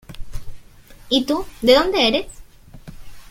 [1.09, 2.25] Y tú, ¿de dónde eres?